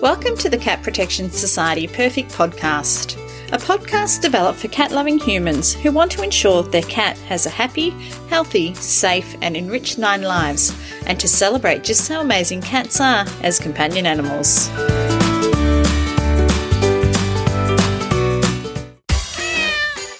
Welcome 0.00 0.36
to 0.36 0.48
the 0.48 0.60
Cat 0.60 0.80
Protection 0.84 1.28
Society 1.28 1.88
Purrfect 1.88 2.30
Podcast, 2.32 3.16
a 3.52 3.58
podcast 3.58 4.22
developed 4.22 4.60
for 4.60 4.68
cat 4.68 4.92
loving 4.92 5.18
humans 5.18 5.74
who 5.74 5.90
want 5.90 6.12
to 6.12 6.22
ensure 6.22 6.62
their 6.62 6.82
cat 6.82 7.18
has 7.18 7.46
a 7.46 7.50
happy, 7.50 7.90
healthy, 8.28 8.74
safe, 8.74 9.34
and 9.42 9.56
enriched 9.56 9.98
nine 9.98 10.22
lives, 10.22 10.72
and 11.06 11.18
to 11.18 11.26
celebrate 11.26 11.82
just 11.82 12.08
how 12.08 12.20
amazing 12.20 12.62
cats 12.62 13.00
are 13.00 13.26
as 13.42 13.58
companion 13.58 14.06
animals. 14.06 14.68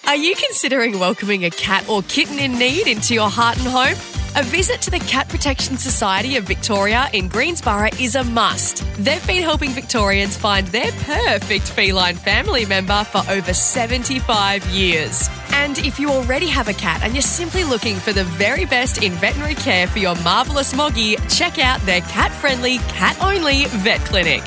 Are 0.08 0.16
you 0.16 0.34
considering 0.34 0.98
welcoming 0.98 1.44
a 1.44 1.50
cat 1.50 1.88
or 1.88 2.02
kitten 2.02 2.40
in 2.40 2.58
need 2.58 2.88
into 2.88 3.14
your 3.14 3.30
heart 3.30 3.56
and 3.58 3.68
home? 3.68 4.13
A 4.36 4.42
visit 4.42 4.82
to 4.82 4.90
the 4.90 4.98
Cat 4.98 5.28
Protection 5.28 5.76
Society 5.76 6.36
of 6.36 6.42
Victoria 6.42 7.08
in 7.12 7.28
Greensborough 7.28 7.90
is 8.00 8.16
a 8.16 8.24
must. 8.24 8.78
They've 8.96 9.24
been 9.28 9.44
helping 9.44 9.70
Victorians 9.70 10.36
find 10.36 10.66
their 10.66 10.90
perfect 10.90 11.68
feline 11.68 12.16
family 12.16 12.66
member 12.66 13.04
for 13.04 13.22
over 13.30 13.54
75 13.54 14.66
years. 14.70 15.28
And 15.52 15.78
if 15.78 16.00
you 16.00 16.10
already 16.10 16.48
have 16.48 16.66
a 16.66 16.74
cat 16.74 17.04
and 17.04 17.14
you're 17.14 17.22
simply 17.22 17.62
looking 17.62 17.94
for 17.94 18.12
the 18.12 18.24
very 18.24 18.64
best 18.64 19.04
in 19.04 19.12
veterinary 19.12 19.54
care 19.54 19.86
for 19.86 20.00
your 20.00 20.16
marvellous 20.24 20.74
Moggy, 20.74 21.14
check 21.28 21.60
out 21.60 21.80
their 21.82 22.00
cat 22.00 22.32
friendly, 22.32 22.78
cat 22.88 23.16
only 23.22 23.66
vet 23.66 24.00
clinic. 24.00 24.42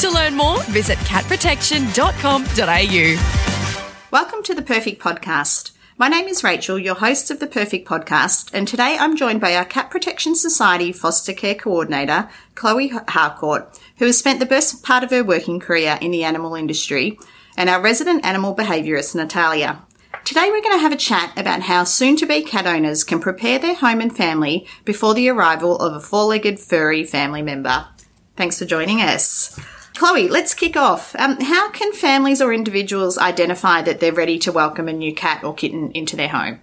To 0.00 0.10
learn 0.10 0.36
more, 0.36 0.62
visit 0.64 0.98
catprotection.com.au. 0.98 3.88
Welcome 4.10 4.42
to 4.42 4.54
the 4.54 4.60
Purrfect 4.60 4.98
Podcast. 4.98 5.71
My 5.98 6.08
name 6.08 6.26
is 6.26 6.42
Rachel, 6.42 6.78
your 6.78 6.94
host 6.94 7.30
of 7.30 7.38
the 7.38 7.46
Purrfect 7.46 7.84
Podcast, 7.84 8.50
and 8.54 8.66
today 8.66 8.96
I'm 8.98 9.14
joined 9.14 9.42
by 9.42 9.54
our 9.54 9.66
Cat 9.66 9.90
Protection 9.90 10.34
Society 10.34 10.90
foster 10.90 11.34
care 11.34 11.54
coordinator, 11.54 12.30
Chloe 12.54 12.88
Harcourt, 13.08 13.78
who 13.98 14.06
has 14.06 14.18
spent 14.18 14.40
the 14.40 14.46
best 14.46 14.82
part 14.82 15.04
of 15.04 15.10
her 15.10 15.22
working 15.22 15.60
career 15.60 15.98
in 16.00 16.10
the 16.10 16.24
animal 16.24 16.54
industry, 16.54 17.18
and 17.58 17.68
our 17.68 17.78
resident 17.78 18.24
animal 18.24 18.56
behaviourist, 18.56 19.14
Natayla. 19.14 19.82
Today 20.24 20.48
we're 20.50 20.62
going 20.62 20.76
to 20.76 20.82
have 20.82 20.92
a 20.92 20.96
chat 20.96 21.30
about 21.36 21.60
how 21.60 21.84
soon 21.84 22.16
to 22.16 22.26
be 22.26 22.42
cat 22.42 22.66
owners 22.66 23.04
can 23.04 23.20
prepare 23.20 23.58
their 23.58 23.74
home 23.74 24.00
and 24.00 24.16
family 24.16 24.66
before 24.86 25.12
the 25.12 25.28
arrival 25.28 25.76
of 25.78 25.94
a 25.94 26.00
four 26.00 26.24
legged 26.24 26.58
furry 26.58 27.04
family 27.04 27.42
member. 27.42 27.86
Thanks 28.34 28.58
for 28.58 28.64
joining 28.64 29.02
us. 29.02 29.60
Chloe, 29.94 30.28
let's 30.28 30.54
kick 30.54 30.76
off. 30.76 31.14
Um, 31.18 31.38
how 31.40 31.70
can 31.70 31.92
families 31.92 32.40
or 32.40 32.52
individuals 32.52 33.18
identify 33.18 33.82
that 33.82 34.00
they're 34.00 34.12
ready 34.12 34.38
to 34.40 34.52
welcome 34.52 34.88
a 34.88 34.92
new 34.92 35.14
cat 35.14 35.44
or 35.44 35.54
kitten 35.54 35.92
into 35.92 36.16
their 36.16 36.28
home? 36.28 36.60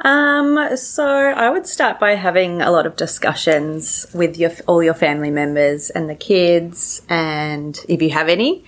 Um, 0.00 0.76
so 0.76 1.04
I 1.04 1.50
would 1.50 1.66
start 1.66 1.98
by 1.98 2.14
having 2.14 2.62
a 2.62 2.70
lot 2.70 2.86
of 2.86 2.94
discussions 2.94 4.06
with 4.14 4.38
your 4.38 4.52
all 4.68 4.82
your 4.82 4.94
family 4.94 5.30
members 5.30 5.90
and 5.90 6.08
the 6.08 6.14
kids, 6.14 7.02
and 7.08 7.78
if 7.88 8.00
you 8.00 8.10
have 8.10 8.28
any, 8.28 8.64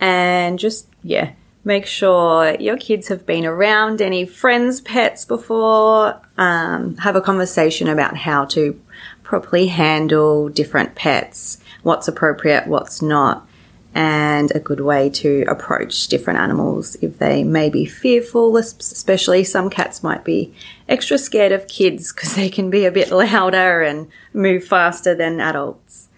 and 0.00 0.58
just 0.58 0.88
yeah, 1.04 1.34
make 1.64 1.86
sure 1.86 2.56
your 2.58 2.76
kids 2.76 3.06
have 3.08 3.24
been 3.24 3.46
around 3.46 4.02
any 4.02 4.26
friends' 4.26 4.80
pets 4.80 5.24
before. 5.24 6.20
Um, 6.36 6.96
have 6.96 7.14
a 7.14 7.20
conversation 7.20 7.86
about 7.86 8.16
how 8.16 8.46
to 8.46 8.80
properly 9.22 9.68
handle 9.68 10.48
different 10.48 10.96
pets, 10.96 11.61
what's 11.82 12.08
appropriate, 12.08 12.66
what's 12.66 13.02
not, 13.02 13.46
and 13.94 14.50
a 14.54 14.60
good 14.60 14.80
way 14.80 15.10
to 15.10 15.44
approach 15.48 16.08
different 16.08 16.40
animals 16.40 16.96
if 17.02 17.18
they 17.18 17.44
may 17.44 17.68
be 17.68 17.84
fearful, 17.84 18.56
especially 18.56 19.44
some 19.44 19.68
cats 19.68 20.02
might 20.02 20.24
be 20.24 20.52
extra 20.88 21.18
scared 21.18 21.52
of 21.52 21.68
kids 21.68 22.12
because 22.12 22.34
they 22.34 22.48
can 22.48 22.70
be 22.70 22.86
a 22.86 22.90
bit 22.90 23.10
louder 23.10 23.82
and 23.82 24.08
move 24.32 24.64
faster 24.64 25.14
than 25.14 25.40
adults. 25.40 26.08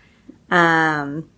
Um, 0.50 1.28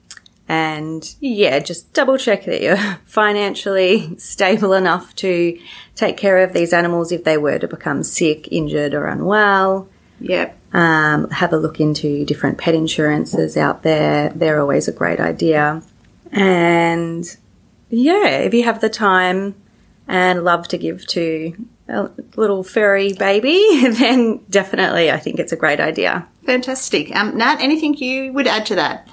and 0.48 1.16
yeah, 1.20 1.58
just 1.58 1.92
double 1.92 2.18
check 2.18 2.44
that 2.44 2.60
you're 2.60 2.76
financially 3.04 4.16
stable 4.18 4.74
enough 4.74 5.14
to 5.16 5.58
take 5.94 6.16
care 6.16 6.38
of 6.38 6.52
these 6.52 6.72
animals 6.72 7.10
if 7.12 7.24
they 7.24 7.38
were 7.38 7.58
to 7.58 7.66
become 7.66 8.02
sick, 8.02 8.48
injured, 8.52 8.94
or 8.94 9.06
unwell. 9.06 9.88
Yep. 10.20 10.56
Um, 10.72 11.30
have 11.30 11.52
a 11.52 11.56
look 11.56 11.80
into 11.80 12.24
different 12.24 12.58
pet 12.58 12.74
insurances 12.74 13.56
out 13.56 13.82
there. 13.82 14.30
They're 14.30 14.60
always 14.60 14.88
a 14.88 14.92
great 14.92 15.20
idea. 15.20 15.82
And 16.32 17.24
yeah, 17.88 18.38
if 18.38 18.54
you 18.54 18.64
have 18.64 18.80
the 18.80 18.88
time 18.88 19.54
and 20.08 20.44
love 20.44 20.68
to 20.68 20.78
give 20.78 21.06
to 21.08 21.54
a 21.88 22.10
little 22.36 22.62
furry 22.62 23.12
baby, 23.12 23.62
then 23.90 24.40
definitely 24.50 25.10
I 25.10 25.18
think 25.18 25.38
it's 25.38 25.52
a 25.52 25.56
great 25.56 25.80
idea. 25.80 26.26
Fantastic. 26.44 27.14
Um, 27.14 27.36
Nat, 27.36 27.58
anything 27.60 27.94
you 27.94 28.32
would 28.32 28.46
add 28.46 28.66
to 28.66 28.74
that? 28.76 29.08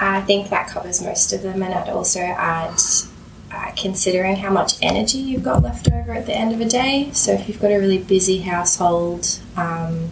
I 0.00 0.20
think 0.22 0.50
that 0.50 0.68
covers 0.68 1.02
most 1.02 1.32
of 1.32 1.42
them, 1.42 1.62
and 1.62 1.74
I'd 1.74 1.88
also 1.88 2.20
add 2.20 2.78
uh, 3.50 3.72
considering 3.76 4.36
how 4.36 4.50
much 4.50 4.74
energy 4.82 5.18
you've 5.18 5.42
got 5.42 5.62
left 5.62 5.90
over 5.90 6.12
at 6.12 6.26
the 6.26 6.34
end 6.34 6.52
of 6.52 6.60
a 6.60 6.68
day. 6.68 7.10
So 7.12 7.32
if 7.32 7.48
you've 7.48 7.60
got 7.60 7.70
a 7.70 7.78
really 7.78 7.98
busy 7.98 8.38
household, 8.40 9.40
um, 9.56 10.10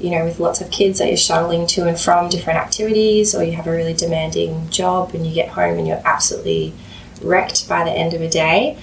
you 0.00 0.10
know, 0.10 0.24
with 0.24 0.40
lots 0.40 0.60
of 0.60 0.70
kids 0.70 0.98
that 0.98 1.08
you're 1.08 1.16
shuttling 1.16 1.66
to 1.68 1.86
and 1.86 1.98
from 1.98 2.28
different 2.28 2.58
activities, 2.58 3.34
or 3.34 3.44
you 3.44 3.52
have 3.52 3.66
a 3.66 3.70
really 3.70 3.94
demanding 3.94 4.68
job 4.70 5.14
and 5.14 5.26
you 5.26 5.32
get 5.32 5.50
home 5.50 5.78
and 5.78 5.86
you're 5.86 6.02
absolutely 6.04 6.74
wrecked 7.20 7.68
by 7.68 7.84
the 7.84 7.90
end 7.90 8.14
of 8.14 8.20
a 8.20 8.28
day, 8.28 8.76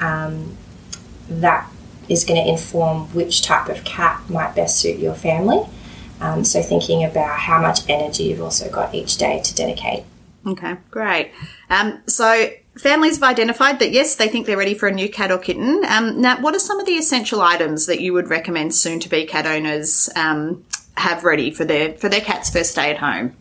um, 0.00 0.56
that 1.28 1.70
is 2.08 2.24
going 2.24 2.42
to 2.42 2.48
inform 2.48 3.12
which 3.14 3.42
type 3.42 3.68
of 3.68 3.82
cat 3.84 4.22
might 4.28 4.54
best 4.54 4.78
suit 4.78 4.98
your 4.98 5.14
family. 5.14 5.66
Um, 6.20 6.44
so, 6.44 6.62
thinking 6.62 7.04
about 7.04 7.38
how 7.40 7.60
much 7.60 7.80
energy 7.88 8.24
you've 8.24 8.40
also 8.40 8.70
got 8.70 8.94
each 8.94 9.16
day 9.18 9.40
to 9.42 9.54
dedicate. 9.54 10.04
Okay, 10.46 10.76
great. 10.90 11.32
Um, 11.68 12.00
so, 12.06 12.50
families 12.78 13.16
have 13.16 13.22
identified 13.22 13.78
that 13.78 13.92
yes, 13.92 14.14
they 14.14 14.28
think 14.28 14.46
they're 14.46 14.56
ready 14.56 14.74
for 14.74 14.88
a 14.88 14.92
new 14.92 15.08
cat 15.08 15.30
or 15.30 15.38
kitten. 15.38 15.84
Um, 15.88 16.20
now, 16.20 16.40
what 16.40 16.54
are 16.54 16.58
some 16.58 16.78
of 16.78 16.86
the 16.86 16.92
essential 16.92 17.40
items 17.40 17.86
that 17.86 18.00
you 18.00 18.12
would 18.12 18.28
recommend 18.28 18.74
soon 18.74 19.00
to 19.00 19.08
be 19.08 19.24
cat 19.24 19.46
owners 19.46 20.08
um, 20.16 20.64
have 20.96 21.24
ready 21.24 21.50
for 21.50 21.64
their 21.64 21.94
for 21.94 22.08
their 22.08 22.20
cat's 22.20 22.50
first 22.50 22.74
day 22.74 22.90
at 22.90 22.98
home? 22.98 23.36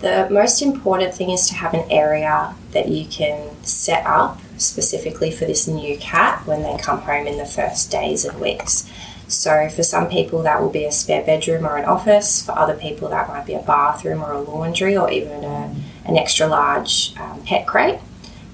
The 0.00 0.28
most 0.30 0.60
important 0.60 1.14
thing 1.14 1.30
is 1.30 1.48
to 1.48 1.54
have 1.54 1.72
an 1.72 1.90
area 1.90 2.54
that 2.72 2.88
you 2.88 3.06
can 3.06 3.50
set 3.64 4.04
up 4.04 4.40
specifically 4.58 5.30
for 5.30 5.46
this 5.46 5.66
new 5.66 5.96
cat 5.98 6.46
when 6.46 6.62
they 6.62 6.76
come 6.78 7.00
home 7.00 7.26
in 7.26 7.38
the 7.38 7.46
first 7.46 7.90
days 7.90 8.24
and 8.24 8.38
weeks. 8.38 8.90
So, 9.28 9.68
for 9.68 9.82
some 9.82 10.08
people, 10.08 10.42
that 10.42 10.60
will 10.60 10.70
be 10.70 10.84
a 10.84 10.92
spare 10.92 11.24
bedroom 11.24 11.66
or 11.66 11.76
an 11.76 11.84
office. 11.84 12.44
For 12.44 12.52
other 12.52 12.74
people, 12.74 13.08
that 13.08 13.26
might 13.28 13.46
be 13.46 13.54
a 13.54 13.62
bathroom 13.62 14.22
or 14.22 14.32
a 14.32 14.40
laundry 14.40 14.96
or 14.96 15.10
even 15.10 15.42
a, 15.42 15.74
an 16.04 16.16
extra 16.16 16.46
large 16.46 17.12
um, 17.18 17.42
pet 17.44 17.66
crate. 17.66 17.98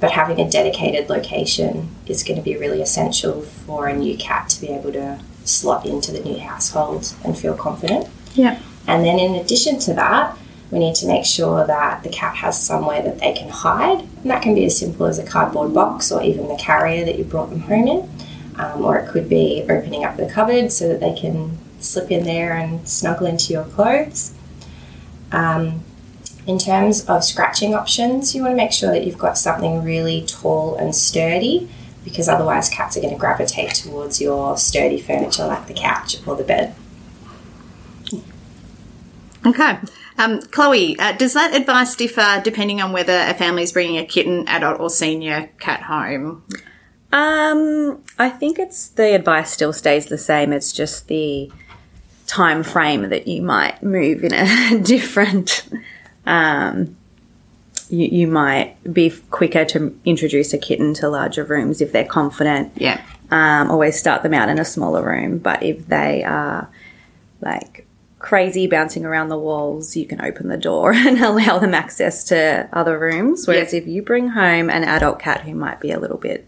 But 0.03 0.11
having 0.11 0.41
a 0.41 0.51
dedicated 0.51 1.09
location 1.09 1.89
is 2.07 2.25
going 2.25 2.37
to 2.37 2.43
be 2.43 2.57
really 2.57 2.83
essential 2.83 3.43
for 3.43 3.87
a 3.87 3.97
new 3.97 4.17
cat 4.19 4.49
to 4.51 4.61
be 4.61 4.67
able 4.67 4.93
to 4.93 5.21
slot 5.45 5.87
into 5.87 6.11
the 6.11 6.21
new 6.21 6.39
household 6.39 7.15
and 7.25 7.39
feel 7.39 7.55
confident. 7.55 8.09
Yeah. 8.35 8.61
And 8.89 9.05
then, 9.05 9.21
in 9.21 9.37
addition 9.37 9.79
to 9.79 9.95
that, 9.95 10.37
we 10.73 10.81
need 10.81 10.97
to 10.97 11.07
make 11.07 11.25
sure 11.25 11.65
that 11.67 12.03
the 12.03 12.09
cat 12.09 12.35
has 12.37 12.61
somewhere 12.61 13.01
that 13.01 13.21
they 13.21 13.33
can 13.33 13.49
hide. 13.49 14.01
And 14.01 14.31
that 14.31 14.43
can 14.43 14.57
be 14.57 14.65
as 14.65 14.77
simple 14.77 15.07
as 15.07 15.21
a 15.21 15.25
cardboard 15.25 15.73
box 15.73 16.11
or 16.11 16.21
even 16.21 16.49
the 16.49 16.57
carrier 16.57 17.05
that 17.05 17.17
you 17.17 17.23
brought 17.23 17.51
them 17.51 17.61
home 17.61 17.87
in 17.87 18.11
um, 18.59 18.85
or 18.85 18.99
it 18.99 19.09
could 19.09 19.29
be 19.29 19.65
opening 19.69 20.05
up 20.05 20.17
the 20.17 20.29
cupboard 20.29 20.73
so 20.73 20.89
that 20.89 21.01
they 21.01 21.15
can 21.15 21.59
slip 21.81 22.11
in 22.11 22.25
there 22.25 22.57
and 22.57 22.89
snuggle 22.89 23.27
into 23.27 23.53
your 23.53 23.65
clothes. 23.65 24.35
Um, 25.31 25.85
in 26.47 26.59
terms 26.59 27.05
of 27.07 27.25
scratching 27.25 27.75
options, 27.75 28.35
you 28.35 28.43
want 28.43 28.53
to 28.53 28.57
make 28.57 28.73
sure 28.73 28.91
that 28.91 29.05
you've 29.05 29.19
got 29.19 29.39
something 29.39 29.83
really 29.83 30.25
tall 30.27 30.75
and 30.77 30.95
sturdy 30.95 31.71
because 32.05 32.29
otherwise 32.29 32.69
cats 32.69 32.97
are 32.97 33.01
going 33.01 33.15
to 33.15 33.19
gravitate 33.19 33.75
towards 33.75 34.21
your 34.21 34.57
sturdy 34.57 35.01
furniture 35.01 35.47
like 35.47 35.67
the 35.69 35.75
couch 35.75 36.17
or 36.27 36.35
the 36.35 36.43
bed. 36.43 36.75
Okay. 39.47 39.79
Um, 40.19 40.41
Chloe, 40.43 40.99
uh, 40.99 41.13
does 41.13 41.35
that 41.35 41.55
advice 41.55 41.97
differ 41.97 42.41
depending 42.45 42.81
on 42.81 42.93
whether 42.93 43.13
a 43.13 43.35
family 43.35 43.63
is 43.63 43.73
bringing 43.73 43.99
a 43.99 44.07
kitten, 44.07 44.47
adult, 44.49 44.81
or 44.81 44.91
senior 44.91 45.51
cat 45.59 45.83
home? 45.83 46.45
Um, 47.13 48.03
I 48.19 48.31
think 48.31 48.59
it's 48.59 48.89
the 48.89 49.15
advice 49.15 49.51
still 49.51 49.73
stays 49.73 50.07
the 50.07 50.19
same. 50.19 50.53
It's 50.53 50.73
just 50.73 51.09
the 51.09 51.51
time 52.27 52.63
frame 52.63 53.09
that 53.11 53.27
you 53.27 53.43
might 53.43 53.83
move 53.83 54.25
in 54.25 54.33
a 54.33 54.79
different. 54.83 55.69
Um, 56.27 56.97
you, 57.89 58.07
you 58.09 58.27
might 58.27 58.77
be 58.93 59.11
quicker 59.31 59.65
to 59.67 59.99
introduce 60.05 60.53
a 60.53 60.59
kitten 60.59 60.95
to 60.95 61.09
larger 61.09 61.45
rooms 61.45 61.81
if 61.81 61.93
they're 61.93 62.05
confident. 62.05 62.73
Yeah. 62.77 63.01
Um, 63.31 63.71
always 63.71 63.99
start 63.99 64.23
them 64.23 64.35
out 64.35 64.49
in 64.49 64.59
a 64.59 64.65
smaller 64.65 65.03
room, 65.05 65.39
but 65.39 65.63
if 65.63 65.87
they 65.87 66.23
are 66.25 66.69
like 67.41 67.87
crazy 68.19 68.67
bouncing 68.67 69.05
around 69.05 69.29
the 69.31 69.39
walls, 69.39 69.97
you 69.97 70.07
can 70.07 70.21
open 70.21 70.49
the 70.49 70.57
door 70.57 70.93
and 70.95 71.19
allow 71.21 71.59
them 71.59 71.75
access 71.75 72.25
to 72.25 72.69
other 72.73 72.99
rooms. 72.99 73.47
Whereas 73.47 73.73
Yeah. 73.73 73.81
if 73.81 73.87
you 73.87 74.03
bring 74.03 74.29
home 74.29 74.71
an 74.71 74.85
adult 74.85 75.19
cat 75.19 75.41
who 75.43 75.55
might 75.55 75.81
be 75.81 75.91
a 75.91 75.99
little 75.99 76.19
bit 76.19 76.47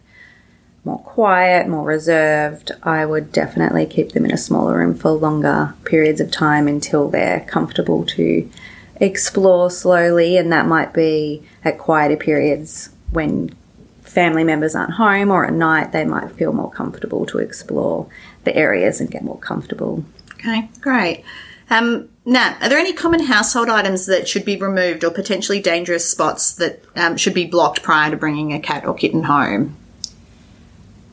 more 0.84 0.98
quiet, 1.00 1.66
more 1.66 1.84
reserved, 1.84 2.70
I 2.82 3.06
would 3.06 3.32
definitely 3.32 3.86
keep 3.86 4.12
them 4.12 4.26
in 4.26 4.30
a 4.32 4.36
smaller 4.36 4.76
room 4.76 4.94
for 4.94 5.10
longer 5.12 5.74
periods 5.84 6.20
of 6.20 6.30
time 6.30 6.68
until 6.68 7.08
they're 7.08 7.40
comfortable 7.48 8.04
to 8.06 8.48
explore 8.96 9.70
slowly. 9.70 10.36
And 10.36 10.52
that 10.52 10.66
might 10.66 10.92
be 10.92 11.42
at 11.64 11.78
quieter 11.78 12.16
periods 12.16 12.90
when 13.10 13.54
family 14.02 14.44
members 14.44 14.74
aren't 14.74 14.92
home 14.92 15.30
or 15.30 15.44
at 15.44 15.52
night, 15.52 15.92
they 15.92 16.04
might 16.04 16.30
feel 16.32 16.52
more 16.52 16.70
comfortable 16.70 17.26
to 17.26 17.38
explore 17.38 18.06
the 18.44 18.54
areas 18.54 19.00
and 19.00 19.10
get 19.10 19.22
more 19.22 19.38
comfortable. 19.38 20.04
Okay, 20.34 20.68
great. 20.80 21.24
Um, 21.70 22.08
are 22.26 22.68
there 22.68 22.78
any 22.78 22.92
common 22.92 23.20
household 23.20 23.68
items 23.68 24.06
that 24.06 24.28
should 24.28 24.44
be 24.44 24.56
removed 24.56 25.02
or 25.02 25.10
potentially 25.10 25.60
dangerous 25.60 26.08
spots 26.08 26.52
that 26.52 26.84
um, 26.94 27.16
should 27.16 27.34
be 27.34 27.46
blocked 27.46 27.82
prior 27.82 28.10
to 28.10 28.16
bringing 28.16 28.52
a 28.52 28.60
cat 28.60 28.86
or 28.86 28.94
kitten 28.94 29.24
home? 29.24 29.76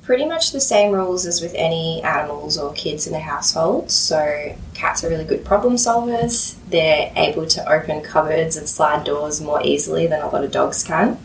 Pretty 0.03 0.25
much 0.25 0.51
the 0.51 0.59
same 0.59 0.92
rules 0.92 1.25
as 1.25 1.42
with 1.42 1.53
any 1.56 2.01
animals 2.01 2.57
or 2.57 2.74
kids 2.74 3.06
in 3.06 3.13
the 3.13 3.19
household. 3.19 3.92
So, 3.92 4.56
cats 4.74 5.03
are 5.03 5.09
really 5.09 5.25
good 5.25 5.45
problem 5.45 5.75
solvers. 5.75 6.56
They're 6.69 7.12
able 7.15 7.45
to 7.48 7.71
open 7.71 8.01
cupboards 8.01 8.57
and 8.57 8.68
slide 8.68 9.03
doors 9.03 9.39
more 9.42 9.62
easily 9.63 10.07
than 10.07 10.21
a 10.21 10.30
lot 10.30 10.44
of 10.44 10.51
dogs 10.51 10.83
can. 10.83 11.19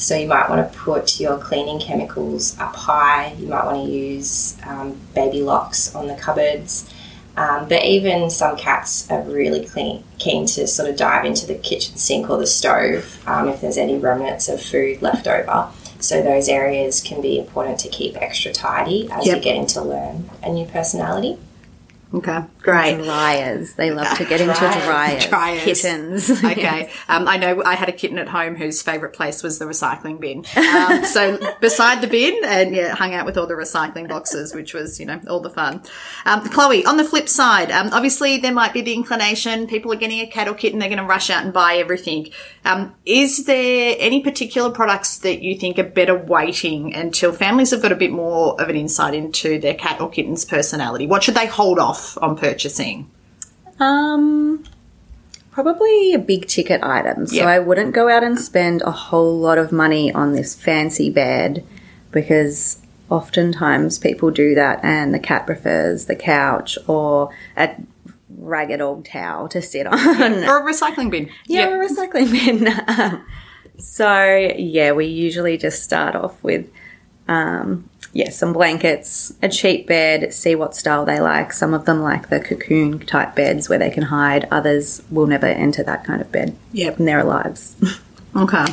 So 0.00 0.16
you 0.16 0.28
might 0.28 0.48
want 0.48 0.72
to 0.72 0.78
put 0.78 1.20
your 1.20 1.36
cleaning 1.36 1.78
chemicals 1.78 2.58
up 2.58 2.74
high. 2.74 3.34
You 3.38 3.48
might 3.48 3.66
want 3.66 3.86
to 3.86 3.92
use 3.92 4.56
um, 4.64 4.98
baby 5.14 5.42
locks 5.42 5.94
on 5.94 6.06
the 6.06 6.14
cupboards. 6.14 6.88
Um, 7.36 7.68
but 7.68 7.84
even 7.84 8.30
some 8.30 8.56
cats 8.56 9.10
are 9.10 9.22
really 9.22 9.64
clean, 9.66 10.02
keen 10.18 10.46
to 10.46 10.66
sort 10.66 10.88
of 10.88 10.96
dive 10.96 11.26
into 11.26 11.46
the 11.46 11.54
kitchen 11.54 11.96
sink 11.96 12.30
or 12.30 12.38
the 12.38 12.46
stove 12.46 13.22
um, 13.26 13.48
if 13.48 13.60
there's 13.60 13.76
any 13.76 13.98
remnants 13.98 14.48
of 14.48 14.62
food 14.62 15.02
left 15.02 15.26
over. 15.26 15.68
So 16.00 16.22
those 16.22 16.48
areas 16.48 17.00
can 17.00 17.20
be 17.20 17.38
important 17.38 17.78
to 17.80 17.88
keep 17.88 18.16
extra 18.20 18.52
tidy 18.52 19.08
as 19.12 19.26
Yep. 19.26 19.34
you're 19.34 19.42
getting 19.42 19.66
to 19.66 19.82
learn 19.82 20.30
a 20.42 20.50
new 20.50 20.64
personality. 20.66 21.38
Okay, 22.12 22.40
great. 22.60 22.96
Dryers. 22.96 23.74
They 23.74 23.92
love 23.92 24.16
to 24.18 24.24
get 24.24 24.40
into 24.40 24.52
Dryers. 24.54 25.26
dryers. 25.26 25.62
Kittens. 25.62 26.30
Okay. 26.30 26.90
Um, 27.08 27.26
I 27.26 27.38
know 27.38 27.62
I 27.64 27.74
had 27.74 27.88
a 27.88 27.92
kitten 27.92 28.18
at 28.18 28.28
home 28.28 28.54
whose 28.54 28.82
favourite 28.82 29.14
place 29.14 29.42
was 29.42 29.58
the 29.58 29.64
recycling 29.64 30.20
bin. 30.20 30.44
Um, 30.56 31.04
so 31.12 31.38
beside 31.60 32.00
the 32.00 32.06
bin, 32.06 32.44
and 32.44 32.74
yeah, 32.74 32.94
hung 32.94 33.14
out 33.14 33.26
with 33.26 33.36
all 33.36 33.48
the 33.48 33.54
recycling 33.54 34.08
boxes, 34.08 34.54
which 34.54 34.74
was 34.74 35.00
you 35.00 35.06
know 35.06 35.20
all 35.28 35.40
the 35.40 35.50
fun. 35.50 35.82
Um, 36.24 36.48
Chloe, 36.48 36.84
on 36.84 36.98
the 36.98 37.04
flip 37.04 37.28
side, 37.28 37.72
um, 37.72 37.88
obviously 37.92 38.36
there 38.38 38.52
might 38.52 38.72
be 38.72 38.80
the 38.80 38.94
inclination 38.94 39.66
people 39.66 39.92
are 39.92 39.96
getting 39.96 40.20
a 40.20 40.26
cat 40.26 40.46
or 40.46 40.54
kitten, 40.54 40.78
they're 40.78 40.88
going 40.88 41.00
to 41.00 41.04
rush 41.04 41.30
out 41.30 41.44
and 41.44 41.52
buy 41.52 41.76
everything. 41.76 42.28
Um, 42.64 42.94
is 43.04 43.46
there 43.46 43.96
any 43.98 44.22
particular 44.22 44.70
products 44.70 45.18
that 45.18 45.42
you 45.42 45.58
think 45.58 45.78
are 45.78 45.84
better 45.84 46.16
waiting 46.16 46.94
until 46.94 47.32
families 47.32 47.70
have 47.72 47.82
got 47.82 47.92
a 47.92 47.96
bit 47.96 48.12
more 48.12 48.60
of 48.60 48.68
an 48.68 48.76
insight 48.76 49.14
into 49.14 49.58
their 49.58 49.74
cat 49.74 50.00
or 50.00 50.10
kitten's 50.10 50.44
personality? 50.44 51.06
What 51.06 51.24
should 51.24 51.34
they 51.34 51.46
hold 51.46 51.78
off 51.80 51.99
on 52.18 52.36
purchasing? 52.36 53.10
Um, 53.78 54.64
probably 55.50 56.12
a 56.14 56.18
big 56.18 56.46
ticket 56.46 56.82
item. 56.82 57.26
So 57.26 57.36
Yeah. 57.36 57.46
I 57.48 57.58
wouldn't 57.58 57.94
go 57.94 58.08
out 58.08 58.22
and 58.22 58.38
spend 58.38 58.82
a 58.82 58.90
whole 58.90 59.38
lot 59.38 59.58
of 59.58 59.72
money 59.72 60.12
on 60.12 60.32
this 60.32 60.54
fancy 60.54 61.10
bed 61.10 61.64
because 62.10 62.80
oftentimes 63.08 63.98
people 63.98 64.30
do 64.30 64.54
that 64.54 64.80
and 64.84 65.12
the 65.12 65.18
cat 65.18 65.46
prefers 65.46 66.06
the 66.06 66.14
couch 66.16 66.78
or 66.86 67.30
a 67.56 67.70
ragged 68.38 68.80
old 68.80 69.04
towel 69.04 69.48
to 69.48 69.60
sit 69.60 69.86
on. 69.86 69.98
Or 70.44 70.58
a 70.58 70.72
recycling 70.72 71.10
bin? 71.10 71.28
Yeah, 71.46 71.68
a 71.68 71.72
recycling 71.88 72.30
bin. 72.30 73.22
so 73.78 74.52
yeah, 74.56 74.92
we 74.92 75.06
usually 75.06 75.56
just 75.56 75.82
start 75.82 76.14
off 76.14 76.42
with 76.44 76.66
um, 77.30 77.88
yeah, 78.12 78.28
some 78.30 78.52
blankets, 78.52 79.32
a 79.40 79.48
cheap 79.48 79.86
bed, 79.86 80.34
see 80.34 80.54
what 80.56 80.74
style 80.74 81.04
they 81.04 81.20
like. 81.20 81.52
Some 81.52 81.72
of 81.74 81.84
them 81.84 82.00
like 82.02 82.28
the 82.28 82.40
cocoon 82.40 82.98
type 82.98 83.36
beds 83.36 83.68
where 83.68 83.78
they 83.78 83.90
can 83.90 84.02
hide. 84.02 84.48
Others 84.50 85.02
will 85.10 85.26
never 85.28 85.46
enter 85.46 85.82
that 85.84 86.04
kind 86.04 86.20
of 86.20 86.32
bed 86.32 86.56
Yep. 86.72 86.98
in 86.98 87.04
their 87.06 87.24
lives. 87.24 87.76
Okay. 88.36 88.64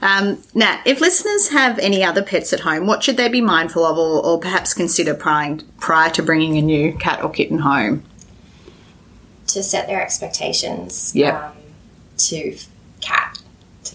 Um, 0.00 0.38
Nat, 0.54 0.80
if 0.86 1.00
listeners 1.00 1.48
have 1.48 1.76
any 1.80 2.04
other 2.04 2.22
pets 2.22 2.52
at 2.52 2.60
home, 2.60 2.86
what 2.86 3.02
should 3.02 3.16
they 3.16 3.28
be 3.28 3.40
mindful 3.40 3.84
of 3.84 3.98
or, 3.98 4.24
or 4.24 4.38
perhaps 4.38 4.74
consider 4.74 5.12
prior, 5.12 5.58
prior 5.80 6.08
to 6.10 6.22
bringing 6.22 6.56
a 6.56 6.62
new 6.62 6.92
cat 6.98 7.20
or 7.20 7.28
kitten 7.28 7.58
home? 7.58 8.04
to 9.48 9.60
set 9.62 9.88
their 9.88 10.00
expectations 10.00 11.12
Yep. 11.16 11.34
um, 11.34 11.52
to 12.16 12.56
cat 13.00 13.38
to 13.38 13.41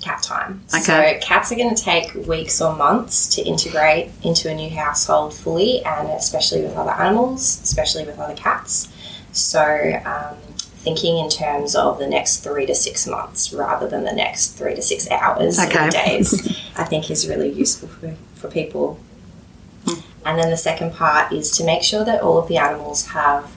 cat 0.08 0.24
time. 0.24 0.62
Okay. 0.74 0.82
So 1.20 1.28
cats 1.28 1.52
are 1.52 1.56
going 1.56 1.76
to 1.76 1.82
take 1.82 2.14
weeks 2.28 2.62
or 2.62 2.76
months 2.76 3.36
to 3.36 3.42
integrate 3.42 4.12
into 4.24 4.50
a 4.50 4.54
new 4.56 4.70
household 4.70 5.34
fully, 5.34 5.84
and 5.84 6.08
especially 6.10 6.62
with 6.62 6.76
other 6.76 6.92
animals, 6.92 7.42
especially 7.64 8.06
with 8.06 8.18
other 8.20 8.36
cats. 8.36 8.88
So 9.34 9.62
um, 10.06 10.38
thinking 10.56 11.18
in 11.18 11.30
terms 11.30 11.76
of 11.76 12.00
the 12.00 12.08
next 12.08 12.38
three 12.38 12.66
to 12.66 12.74
six 12.74 13.06
months 13.06 13.52
rather 13.54 13.88
than 13.88 14.04
the 14.06 14.14
next 14.14 14.58
three 14.58 14.76
to 14.76 14.82
six 14.82 15.10
hours 15.12 15.60
Okay. 15.60 15.88
or 15.88 15.90
days, 15.90 16.34
I 16.78 16.86
think 16.86 17.12
is 17.12 17.28
really 17.28 17.52
useful 17.52 17.90
for, 17.90 18.16
for 18.36 18.48
people. 18.50 19.00
And 20.26 20.38
then 20.40 20.50
the 20.50 20.58
second 20.58 20.94
part 20.94 21.32
is 21.32 21.56
to 21.58 21.64
make 21.66 21.84
sure 21.84 22.04
that 22.04 22.22
all 22.22 22.38
of 22.38 22.48
the 22.48 22.58
animals 22.58 23.08
have 23.08 23.56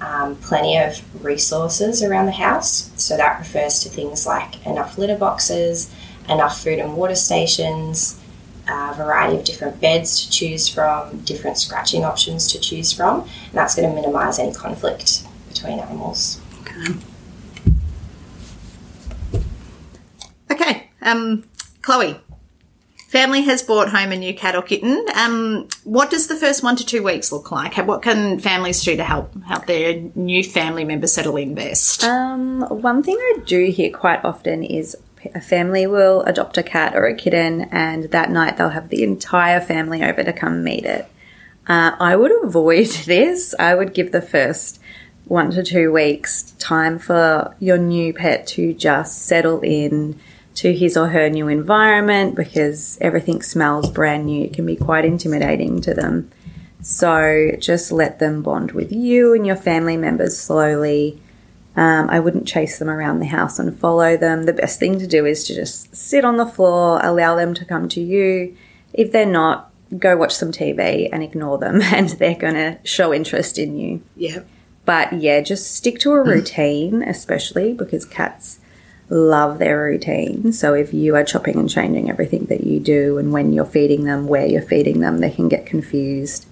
um, 0.00 0.36
plenty 0.36 0.78
of 0.78 1.02
resources 1.24 2.02
around 2.02 2.26
the 2.26 2.32
house. 2.32 2.90
So 2.96 3.16
that 3.16 3.38
refers 3.38 3.80
to 3.80 3.88
things 3.88 4.26
like 4.26 4.64
enough 4.66 4.98
litter 4.98 5.16
boxes, 5.16 5.92
enough 6.28 6.62
food 6.62 6.78
and 6.78 6.96
water 6.96 7.14
stations, 7.14 8.20
a 8.68 8.94
variety 8.94 9.36
of 9.36 9.44
different 9.44 9.80
beds 9.80 10.24
to 10.24 10.30
choose 10.30 10.68
from, 10.68 11.20
different 11.20 11.58
scratching 11.58 12.04
options 12.04 12.46
to 12.52 12.60
choose 12.60 12.92
from, 12.92 13.20
and 13.22 13.52
that's 13.52 13.74
going 13.74 13.88
to 13.88 13.94
minimise 13.94 14.38
any 14.38 14.52
conflict 14.52 15.24
between 15.48 15.78
animals. 15.78 16.40
Okay. 20.50 20.90
Um, 21.00 21.44
Chloe, 21.80 22.20
family 23.08 23.40
has 23.42 23.62
brought 23.62 23.88
home 23.88 24.12
a 24.12 24.16
new 24.16 24.34
cat 24.34 24.54
or 24.54 24.62
kitten. 24.62 25.04
Um, 25.14 25.66
what 25.84 26.10
does 26.10 26.28
the 26.28 26.36
first 26.36 26.62
one 26.62 26.76
to 26.76 26.86
two 26.86 27.02
weeks 27.02 27.32
look 27.32 27.50
like? 27.50 27.76
What 27.78 28.02
can 28.02 28.38
families 28.38 28.82
do 28.84 28.96
to 28.96 29.04
help 29.04 29.32
help 29.44 29.66
their 29.66 30.00
new 30.14 30.44
family 30.44 30.84
member 30.84 31.06
settle 31.06 31.36
in 31.36 31.54
best? 31.54 32.04
Um, 32.04 32.60
one 32.62 33.02
thing 33.02 33.16
I 33.16 33.38
do 33.44 33.64
hear 33.64 33.90
quite 33.90 34.24
often 34.24 34.62
is 34.62 34.96
a 35.34 35.40
family 35.40 35.86
will 35.86 36.22
adopt 36.22 36.58
a 36.58 36.62
cat 36.62 36.94
or 36.94 37.06
a 37.06 37.14
kitten, 37.14 37.62
and 37.72 38.04
that 38.04 38.30
night 38.30 38.56
they'll 38.56 38.68
have 38.68 38.90
the 38.90 39.02
entire 39.02 39.60
family 39.60 40.04
over 40.04 40.22
to 40.22 40.32
come 40.32 40.62
meet 40.62 40.84
it. 40.84 41.08
Uh, 41.66 41.96
I 41.98 42.14
would 42.14 42.32
avoid 42.44 42.86
this. 43.06 43.54
I 43.58 43.74
would 43.74 43.94
give 43.94 44.12
the 44.12 44.22
first 44.22 44.80
one 45.24 45.50
to 45.50 45.62
two 45.62 45.92
weeks 45.92 46.52
time 46.58 46.98
for 46.98 47.54
your 47.58 47.78
new 47.78 48.12
pet 48.12 48.46
to 48.46 48.72
just 48.72 49.26
settle 49.26 49.60
in 49.60 50.18
to 50.58 50.74
his 50.74 50.96
or 50.96 51.06
her 51.06 51.30
new 51.30 51.46
environment 51.46 52.34
because 52.34 52.98
everything 53.00 53.40
smells 53.42 53.88
brand 53.88 54.26
new. 54.26 54.44
It 54.44 54.54
can 54.54 54.66
be 54.66 54.74
quite 54.74 55.04
intimidating 55.04 55.80
to 55.82 55.94
them. 55.94 56.32
So 56.82 57.52
just 57.60 57.92
let 57.92 58.18
them 58.18 58.42
bond 58.42 58.72
with 58.72 58.90
you 58.90 59.34
and 59.34 59.46
your 59.46 59.54
family 59.54 59.96
members 59.96 60.36
slowly. 60.36 61.22
Um, 61.76 62.10
I 62.10 62.18
wouldn't 62.18 62.48
chase 62.48 62.80
them 62.80 62.90
around 62.90 63.20
the 63.20 63.26
house 63.26 63.60
and 63.60 63.78
follow 63.78 64.16
them. 64.16 64.46
The 64.46 64.52
best 64.52 64.80
thing 64.80 64.98
to 64.98 65.06
do 65.06 65.26
is 65.26 65.44
to 65.44 65.54
just 65.54 65.94
sit 65.94 66.24
on 66.24 66.38
the 66.38 66.46
floor, 66.46 66.98
allow 67.04 67.36
them 67.36 67.54
to 67.54 67.64
come 67.64 67.88
to 67.90 68.00
you. 68.00 68.56
If 68.92 69.12
they're 69.12 69.26
not, 69.26 69.70
go 69.96 70.16
watch 70.16 70.34
some 70.34 70.50
TV 70.50 71.08
and 71.12 71.22
ignore 71.22 71.58
them, 71.58 71.80
and 71.82 72.08
they're 72.08 72.34
going 72.34 72.54
to 72.54 72.78
show 72.82 73.14
interest 73.14 73.58
in 73.58 73.78
you. 73.78 74.02
yeah. 74.16 74.40
But 74.84 75.12
yeah, 75.12 75.40
just 75.40 75.76
stick 75.76 76.00
to 76.00 76.12
a 76.14 76.24
routine, 76.24 77.02
especially 77.02 77.74
because 77.74 78.04
cats 78.04 78.58
love 79.10 79.58
their 79.58 79.82
routine. 79.82 80.52
So 80.52 80.74
if 80.74 80.92
you 80.92 81.16
are 81.16 81.24
chopping 81.24 81.58
and 81.58 81.70
changing 81.70 82.10
everything 82.10 82.46
that 82.46 82.64
you 82.64 82.78
do 82.80 83.18
and 83.18 83.32
when 83.32 83.52
you're 83.52 83.64
feeding 83.64 84.04
them, 84.04 84.26
where 84.26 84.46
you're 84.46 84.62
feeding 84.62 85.00
them, 85.00 85.18
they 85.18 85.30
can 85.30 85.48
get 85.48 85.66
confused. 85.66 86.46